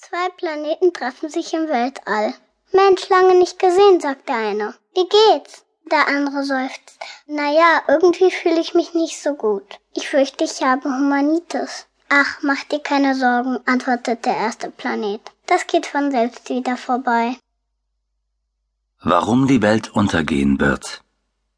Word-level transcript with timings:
Zwei 0.00 0.28
Planeten 0.36 0.92
treffen 0.92 1.28
sich 1.28 1.52
im 1.54 1.66
Weltall. 1.68 2.32
Mensch, 2.72 3.08
lange 3.08 3.34
nicht 3.34 3.58
gesehen, 3.58 3.98
sagt 4.00 4.28
der 4.28 4.36
eine. 4.36 4.74
Wie 4.94 5.08
geht's? 5.08 5.64
Der 5.90 6.06
andere 6.06 6.44
seufzt. 6.44 7.00
Naja, 7.26 7.82
irgendwie 7.88 8.30
fühle 8.30 8.60
ich 8.60 8.74
mich 8.74 8.94
nicht 8.94 9.20
so 9.20 9.34
gut. 9.34 9.80
Ich 9.94 10.08
fürchte, 10.08 10.44
ich 10.44 10.62
habe 10.62 10.88
Humanitis. 10.88 11.88
Ach, 12.08 12.38
mach 12.42 12.62
dir 12.64 12.78
keine 12.78 13.16
Sorgen, 13.16 13.58
antwortet 13.66 14.24
der 14.24 14.36
erste 14.36 14.70
Planet. 14.70 15.20
Das 15.46 15.66
geht 15.66 15.86
von 15.86 16.12
selbst 16.12 16.48
wieder 16.48 16.76
vorbei. 16.76 17.36
Warum 19.02 19.48
die 19.48 19.62
Welt 19.62 19.90
untergehen 19.92 20.60
wird. 20.60 21.02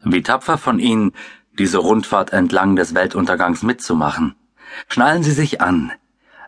Wie 0.00 0.22
tapfer 0.22 0.58
von 0.58 0.78
Ihnen, 0.78 1.14
diese 1.58 1.78
Rundfahrt 1.78 2.34
entlang 2.34 2.76
des 2.76 2.94
Weltuntergangs 2.94 3.62
mitzumachen. 3.62 4.36
Schnallen 4.88 5.22
Sie 5.22 5.32
sich 5.32 5.62
an. 5.62 5.92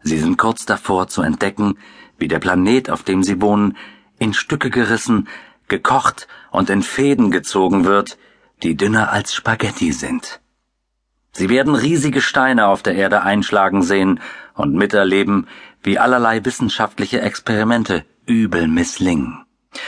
Sie 0.02 0.18
sind 0.18 0.38
kurz 0.38 0.66
davor 0.66 1.08
zu 1.08 1.22
entdecken, 1.22 1.78
wie 2.18 2.28
der 2.28 2.38
Planet, 2.38 2.90
auf 2.90 3.02
dem 3.02 3.22
Sie 3.22 3.40
wohnen, 3.40 3.76
in 4.18 4.34
Stücke 4.34 4.70
gerissen, 4.70 5.28
gekocht 5.68 6.28
und 6.50 6.70
in 6.70 6.82
Fäden 6.82 7.30
gezogen 7.30 7.84
wird, 7.84 8.18
die 8.62 8.76
dünner 8.76 9.12
als 9.12 9.34
Spaghetti 9.34 9.92
sind. 9.92 10.40
Sie 11.32 11.48
werden 11.48 11.74
riesige 11.74 12.20
Steine 12.20 12.66
auf 12.66 12.82
der 12.82 12.94
Erde 12.94 13.22
einschlagen 13.22 13.82
sehen 13.82 14.20
und 14.54 14.74
miterleben, 14.74 15.46
wie 15.82 15.98
allerlei 15.98 16.44
wissenschaftliche 16.44 17.20
Experimente 17.20 18.04
übel 18.26 18.66
misslingen. 18.66 19.44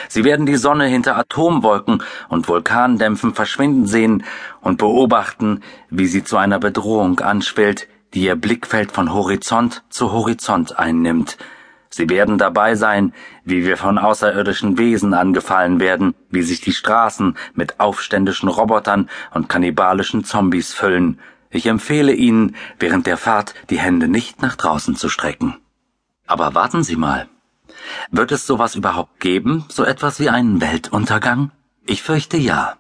Sie 0.09 0.25
werden 0.25 0.47
die 0.47 0.57
Sonne 0.57 0.87
hinter 0.87 1.17
Atomwolken 1.17 2.03
und 2.29 2.49
Vulkandämpfen 2.49 3.35
verschwinden 3.35 3.87
sehen 3.87 4.25
und 4.61 4.79
beobachten, 4.79 5.63
wie 5.89 6.07
sie 6.07 6.23
zu 6.23 6.37
einer 6.37 6.61
Bedrohung 6.61 7.19
anschwillt, 7.21 7.89
die 8.15 8.23
ihr 8.23 8.37
Blickfeld 8.37 8.93
von 8.93 9.13
Horizont 9.13 9.83
zu 9.89 10.13
Horizont 10.13 10.79
einnimmt. 10.79 11.39
Sie 11.89 12.09
werden 12.09 12.39
dabei 12.39 12.77
sein, 12.77 13.13
wie 13.45 13.65
wir 13.65 13.77
von 13.77 13.99
außerirdischen 13.99 14.79
Wesen 14.79 15.13
angefallen 15.13 15.81
werden, 15.81 16.15
wie 16.31 16.43
sich 16.43 16.61
die 16.61 16.73
Straßen 16.73 17.37
mit 17.55 17.81
aufständischen 17.81 18.49
Robotern 18.49 19.09
und 19.35 19.49
kannibalischen 19.49 20.25
Zombies 20.25 20.73
füllen. 20.73 21.19
Ich 21.51 21.67
empfehle 21.67 22.13
Ihnen, 22.13 22.55
während 22.79 23.09
der 23.09 23.17
Fahrt 23.17 23.55
die 23.71 23.81
Hände 23.81 24.07
nicht 24.07 24.41
nach 24.41 24.55
draußen 24.55 24.95
zu 24.95 25.09
strecken. 25.09 25.57
Aber 26.29 26.55
warten 26.55 26.85
Sie 26.85 26.97
mal. 26.97 27.29
Wird 28.13 28.31
es 28.31 28.47
sowas 28.47 28.77
überhaupt 28.77 29.19
geben, 29.19 29.65
so 29.69 29.85
etwas 29.85 30.21
wie 30.21 30.31
einen 30.31 30.61
Weltuntergang? 30.61 31.51
Ich 31.87 32.03
fürchte 32.03 32.37
ja. 32.37 32.77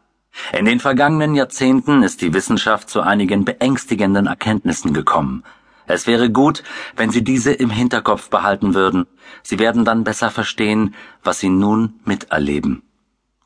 In 0.52 0.64
den 0.64 0.80
vergangenen 0.80 1.34
Jahrzehnten 1.34 2.02
ist 2.02 2.22
die 2.22 2.34
Wissenschaft 2.34 2.88
zu 2.88 3.00
einigen 3.00 3.44
beängstigenden 3.44 4.26
Erkenntnissen 4.26 4.94
gekommen. 4.94 5.44
Es 5.86 6.06
wäre 6.06 6.30
gut, 6.30 6.62
wenn 6.96 7.10
Sie 7.10 7.24
diese 7.24 7.52
im 7.52 7.70
Hinterkopf 7.70 8.30
behalten 8.30 8.74
würden. 8.74 9.06
Sie 9.42 9.58
werden 9.58 9.84
dann 9.84 10.04
besser 10.04 10.30
verstehen, 10.30 10.94
was 11.24 11.40
Sie 11.40 11.48
nun 11.48 11.94
miterleben. 12.04 12.82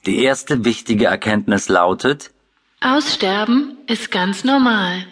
Die 0.07 0.23
erste 0.23 0.65
wichtige 0.65 1.07
Erkenntnis 1.07 1.69
lautet 1.69 2.33
Aussterben 2.81 3.79
ist 3.87 4.11
ganz 4.11 4.45
normal. 4.45 5.07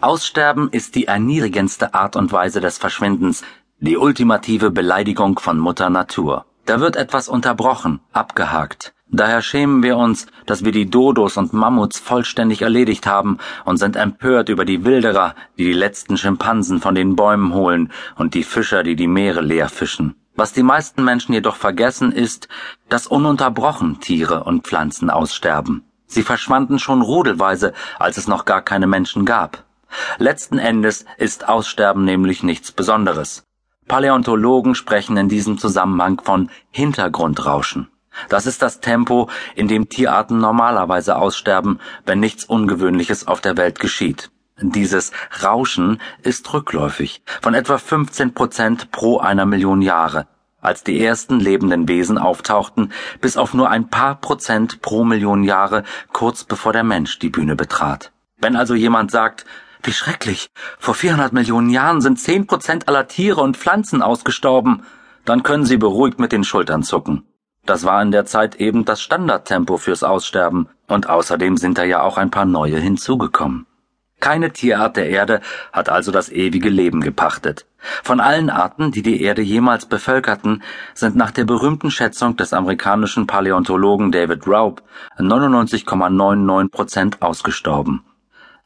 Aussterben 0.00 0.68
ist 0.70 0.96
die 0.96 1.06
erniedrigendste 1.06 1.94
Art 1.94 2.16
und 2.16 2.32
Weise 2.32 2.60
des 2.60 2.78
Verschwindens, 2.78 3.44
die 3.78 3.96
ultimative 3.96 4.72
Beleidigung 4.72 5.38
von 5.38 5.58
Mutter 5.58 5.90
Natur. 5.90 6.44
Da 6.64 6.80
wird 6.80 6.96
etwas 6.96 7.28
unterbrochen, 7.28 8.00
abgehakt. 8.12 8.93
Daher 9.06 9.42
schämen 9.42 9.82
wir 9.82 9.96
uns, 9.96 10.26
dass 10.46 10.64
wir 10.64 10.72
die 10.72 10.90
Dodos 10.90 11.36
und 11.36 11.52
Mammuts 11.52 11.98
vollständig 11.98 12.62
erledigt 12.62 13.06
haben 13.06 13.38
und 13.64 13.76
sind 13.76 13.96
empört 13.96 14.48
über 14.48 14.64
die 14.64 14.84
Wilderer, 14.84 15.34
die 15.56 15.64
die 15.64 15.72
letzten 15.72 16.16
Schimpansen 16.16 16.80
von 16.80 16.94
den 16.94 17.14
Bäumen 17.14 17.54
holen 17.54 17.92
und 18.16 18.34
die 18.34 18.42
Fischer, 18.42 18.82
die 18.82 18.96
die 18.96 19.06
Meere 19.06 19.40
leer 19.40 19.68
fischen. 19.68 20.16
Was 20.36 20.52
die 20.52 20.64
meisten 20.64 21.04
Menschen 21.04 21.32
jedoch 21.32 21.54
vergessen 21.54 22.10
ist, 22.10 22.48
dass 22.88 23.06
ununterbrochen 23.06 24.00
Tiere 24.00 24.44
und 24.44 24.66
Pflanzen 24.66 25.10
aussterben. 25.10 25.84
Sie 26.06 26.22
verschwanden 26.22 26.78
schon 26.78 27.02
rudelweise, 27.02 27.72
als 27.98 28.18
es 28.18 28.26
noch 28.26 28.44
gar 28.44 28.62
keine 28.62 28.86
Menschen 28.86 29.24
gab. 29.24 29.64
Letzten 30.18 30.58
Endes 30.58 31.04
ist 31.18 31.48
Aussterben 31.48 32.04
nämlich 32.04 32.42
nichts 32.42 32.72
Besonderes. 32.72 33.44
Paläontologen 33.86 34.74
sprechen 34.74 35.16
in 35.16 35.28
diesem 35.28 35.58
Zusammenhang 35.58 36.20
von 36.20 36.50
Hintergrundrauschen. 36.70 37.88
Das 38.28 38.46
ist 38.46 38.62
das 38.62 38.80
Tempo, 38.80 39.28
in 39.54 39.68
dem 39.68 39.88
Tierarten 39.88 40.38
normalerweise 40.38 41.16
aussterben, 41.16 41.80
wenn 42.06 42.20
nichts 42.20 42.44
Ungewöhnliches 42.44 43.26
auf 43.26 43.40
der 43.40 43.56
Welt 43.56 43.80
geschieht. 43.80 44.30
Dieses 44.60 45.10
Rauschen 45.42 46.00
ist 46.22 46.52
rückläufig, 46.52 47.22
von 47.42 47.54
etwa 47.54 47.76
15 47.76 48.34
Prozent 48.34 48.90
pro 48.92 49.18
einer 49.18 49.46
Million 49.46 49.82
Jahre, 49.82 50.28
als 50.60 50.84
die 50.84 51.00
ersten 51.00 51.40
lebenden 51.40 51.88
Wesen 51.88 52.18
auftauchten, 52.18 52.92
bis 53.20 53.36
auf 53.36 53.52
nur 53.52 53.68
ein 53.68 53.88
paar 53.90 54.14
Prozent 54.14 54.80
pro 54.80 55.04
Million 55.04 55.42
Jahre 55.42 55.82
kurz 56.12 56.44
bevor 56.44 56.72
der 56.72 56.84
Mensch 56.84 57.18
die 57.18 57.30
Bühne 57.30 57.56
betrat. 57.56 58.12
Wenn 58.38 58.54
also 58.54 58.74
jemand 58.74 59.10
sagt, 59.10 59.44
wie 59.82 59.92
schrecklich, 59.92 60.46
vor 60.78 60.94
400 60.94 61.32
Millionen 61.32 61.68
Jahren 61.68 62.00
sind 62.00 62.20
10 62.20 62.46
Prozent 62.46 62.88
aller 62.88 63.08
Tiere 63.08 63.40
und 63.40 63.56
Pflanzen 63.56 64.02
ausgestorben, 64.02 64.84
dann 65.24 65.42
können 65.42 65.64
Sie 65.64 65.78
beruhigt 65.78 66.20
mit 66.20 66.32
den 66.32 66.44
Schultern 66.44 66.82
zucken. 66.82 67.26
Das 67.66 67.84
war 67.84 68.02
in 68.02 68.10
der 68.10 68.26
Zeit 68.26 68.56
eben 68.56 68.84
das 68.84 69.00
Standardtempo 69.00 69.78
fürs 69.78 70.02
Aussterben, 70.02 70.68
und 70.86 71.08
außerdem 71.08 71.56
sind 71.56 71.78
da 71.78 71.84
ja 71.84 72.02
auch 72.02 72.18
ein 72.18 72.30
paar 72.30 72.44
neue 72.44 72.78
hinzugekommen. 72.78 73.66
Keine 74.20 74.52
Tierart 74.52 74.96
der 74.96 75.10
Erde 75.10 75.40
hat 75.72 75.88
also 75.88 76.10
das 76.10 76.30
ewige 76.30 76.70
Leben 76.70 77.00
gepachtet. 77.00 77.66
Von 78.02 78.20
allen 78.20 78.48
Arten, 78.48 78.90
die 78.90 79.02
die 79.02 79.22
Erde 79.22 79.42
jemals 79.42 79.86
bevölkerten, 79.86 80.62
sind 80.94 81.16
nach 81.16 81.30
der 81.30 81.44
berühmten 81.44 81.90
Schätzung 81.90 82.36
des 82.36 82.54
amerikanischen 82.54 83.26
Paläontologen 83.26 84.12
David 84.12 84.46
Raub 84.46 84.82
99,99 85.18 86.70
Prozent 86.70 87.22
ausgestorben. 87.22 88.02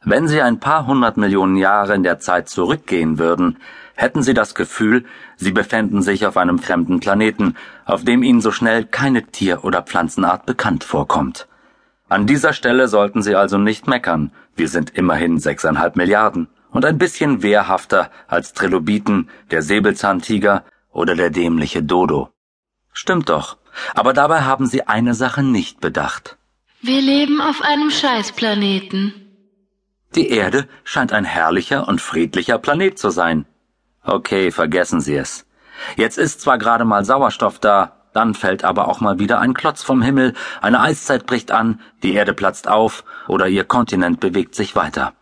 Wenn 0.05 0.29
Sie 0.29 0.41
ein 0.41 0.61
paar 0.61 0.87
hundert 0.87 1.17
Millionen 1.17 1.57
Jahre 1.57 1.95
in 1.95 2.05
der 2.05 2.21
Zeit 2.21 2.49
zurückgehen 2.49 3.19
würden, 3.19 3.59
hätten 3.99 4.23
Sie 4.23 4.33
das 4.33 4.55
Gefühl, 4.55 5.05
Sie 5.37 5.51
befänden 5.51 6.03
sich 6.03 6.25
auf 6.25 6.37
einem 6.37 6.61
fremden 6.61 7.01
Planeten, 7.01 7.57
auf 7.85 8.05
dem 8.05 8.23
Ihnen 8.23 8.41
so 8.41 8.53
schnell 8.53 8.85
keine 8.85 9.25
Tier- 9.25 9.65
oder 9.65 9.83
Pflanzenart 9.83 10.47
bekannt 10.47 10.85
vorkommt. 10.85 11.49
An 12.09 12.27
dieser 12.27 12.53
Stelle 12.53 12.87
sollten 12.87 13.23
Sie 13.23 13.35
also 13.35 13.59
nicht 13.59 13.89
meckern, 13.89 14.31
wir 14.55 14.69
sind 14.69 14.91
immerhin 14.91 15.41
sechseinhalb 15.41 15.97
Milliarden 15.97 16.47
und 16.71 16.85
ein 16.85 16.97
bisschen 16.97 17.43
wehrhafter 17.43 18.11
als 18.29 18.53
Trilobiten, 18.53 19.29
der 19.51 19.63
Säbelzahntiger 19.63 20.65
oder 20.93 21.17
der 21.17 21.31
dämliche 21.31 21.83
Dodo. 21.83 22.31
Stimmt 22.93 23.29
doch, 23.29 23.57
aber 23.95 24.13
dabei 24.13 24.43
haben 24.43 24.67
Sie 24.67 24.87
eine 24.87 25.15
Sache 25.15 25.43
nicht 25.43 25.81
bedacht. 25.81 26.39
Wir 26.81 27.01
leben 27.01 27.41
auf 27.41 27.63
einem 27.63 27.91
Scheißplaneten. 27.91 29.13
Die 30.15 30.29
Erde 30.29 30.69
scheint 30.85 31.13
ein 31.13 31.25
herrlicher 31.25 31.89
und 31.89 32.01
friedlicher 32.01 32.59
Planet 32.59 32.97
zu 32.97 33.11
sein. 33.11 33.45
Okay, 34.09 34.51
vergessen 34.51 35.03
Sie 35.03 35.17
es. 35.17 35.45
Jetzt 35.97 36.17
ist 36.17 36.41
zwar 36.41 36.57
gerade 36.57 36.87
mal 36.87 37.05
Sauerstoff 37.05 37.59
da, 37.59 37.93
dann 38.15 38.33
fällt 38.33 38.65
aber 38.65 38.89
auch 38.89 39.01
mal 39.01 39.19
wieder 39.19 39.39
ein 39.39 39.53
Klotz 39.53 39.83
vom 39.83 40.01
Himmel, 40.01 40.33
eine 40.63 40.81
Eiszeit 40.81 41.27
bricht 41.27 41.51
an, 41.51 41.81
die 42.03 42.15
Erde 42.15 42.33
platzt 42.33 42.69
auf 42.69 43.05
oder 43.29 43.49
ihr 43.49 43.65
Kontinent 43.65 44.19
bewegt 44.19 44.55
sich 44.55 44.75
weiter. 44.75 45.13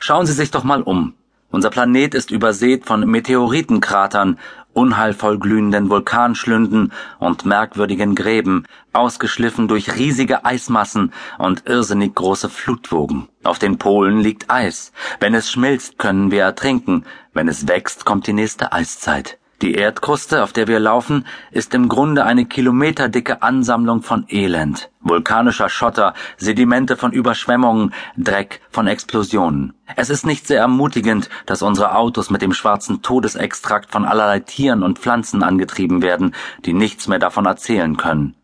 Schauen 0.00 0.26
Sie 0.26 0.34
sich 0.34 0.50
doch 0.50 0.64
mal 0.64 0.82
um. 0.82 1.14
Unser 1.56 1.70
Planet 1.70 2.14
ist 2.14 2.30
übersät 2.30 2.84
von 2.84 3.10
Meteoritenkratern, 3.10 4.38
unheilvoll 4.74 5.38
glühenden 5.38 5.88
Vulkanschlünden 5.88 6.92
und 7.18 7.46
merkwürdigen 7.46 8.14
Gräben, 8.14 8.66
ausgeschliffen 8.92 9.66
durch 9.66 9.96
riesige 9.96 10.44
Eismassen 10.44 11.14
und 11.38 11.66
irrsinnig 11.66 12.14
große 12.14 12.50
Flutwogen. 12.50 13.28
Auf 13.42 13.58
den 13.58 13.78
Polen 13.78 14.20
liegt 14.20 14.50
Eis. 14.50 14.92
Wenn 15.18 15.34
es 15.34 15.50
schmilzt, 15.50 15.98
können 15.98 16.30
wir 16.30 16.42
ertrinken. 16.42 17.06
Wenn 17.32 17.48
es 17.48 17.66
wächst, 17.66 18.04
kommt 18.04 18.26
die 18.26 18.34
nächste 18.34 18.74
Eiszeit. 18.74 19.38
Die 19.62 19.74
Erdkruste, 19.74 20.42
auf 20.42 20.52
der 20.52 20.68
wir 20.68 20.78
laufen, 20.78 21.24
ist 21.50 21.72
im 21.72 21.88
Grunde 21.88 22.26
eine 22.26 22.44
kilometerdicke 22.44 23.40
Ansammlung 23.40 24.02
von 24.02 24.26
Elend, 24.28 24.90
vulkanischer 25.00 25.70
Schotter, 25.70 26.12
Sedimente 26.36 26.98
von 26.98 27.10
Überschwemmungen, 27.12 27.94
Dreck 28.18 28.60
von 28.68 28.86
Explosionen. 28.86 29.72
Es 29.96 30.10
ist 30.10 30.26
nicht 30.26 30.46
sehr 30.46 30.60
ermutigend, 30.60 31.30
dass 31.46 31.62
unsere 31.62 31.94
Autos 31.94 32.28
mit 32.28 32.42
dem 32.42 32.52
schwarzen 32.52 33.00
Todesextrakt 33.00 33.90
von 33.90 34.04
allerlei 34.04 34.40
Tieren 34.40 34.82
und 34.82 34.98
Pflanzen 34.98 35.42
angetrieben 35.42 36.02
werden, 36.02 36.34
die 36.66 36.74
nichts 36.74 37.08
mehr 37.08 37.18
davon 37.18 37.46
erzählen 37.46 37.96
können. 37.96 38.34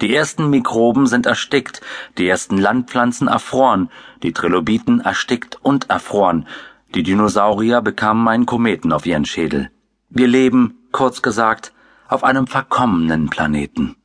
Die 0.00 0.14
ersten 0.14 0.48
Mikroben 0.48 1.08
sind 1.08 1.26
erstickt, 1.26 1.80
die 2.18 2.28
ersten 2.28 2.56
Landpflanzen 2.56 3.26
erfroren, 3.26 3.90
die 4.22 4.32
Trilobiten 4.32 5.00
erstickt 5.00 5.58
und 5.60 5.90
erfroren, 5.90 6.46
die 6.94 7.02
Dinosaurier 7.02 7.80
bekamen 7.80 8.28
einen 8.28 8.46
Kometen 8.46 8.92
auf 8.92 9.06
ihren 9.06 9.24
Schädel. 9.24 9.70
Wir 10.14 10.28
leben, 10.28 10.78
kurz 10.92 11.22
gesagt, 11.22 11.72
auf 12.06 12.22
einem 12.22 12.46
verkommenen 12.46 13.30
Planeten. 13.30 13.96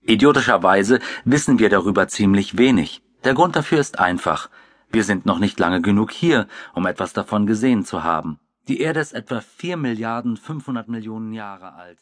Idiotischerweise 0.00 0.98
wissen 1.24 1.60
wir 1.60 1.70
darüber 1.70 2.08
ziemlich 2.08 2.58
wenig. 2.58 3.00
Der 3.22 3.34
Grund 3.34 3.54
dafür 3.54 3.78
ist 3.78 4.00
einfach. 4.00 4.50
Wir 4.90 5.04
sind 5.04 5.24
noch 5.24 5.38
nicht 5.38 5.60
lange 5.60 5.80
genug 5.80 6.10
hier, 6.10 6.48
um 6.74 6.84
etwas 6.84 7.12
davon 7.12 7.46
gesehen 7.46 7.84
zu 7.84 8.02
haben. 8.02 8.40
Die 8.66 8.80
Erde 8.80 8.98
ist 8.98 9.12
etwa 9.12 9.40
4 9.40 9.76
Milliarden 9.76 10.36
500 10.36 10.88
Millionen 10.88 11.32
Jahre 11.32 11.74
alt. 11.74 12.00